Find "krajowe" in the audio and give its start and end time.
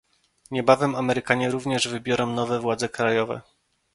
2.89-3.41